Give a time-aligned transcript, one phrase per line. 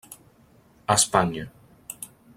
[0.95, 1.45] Espanya.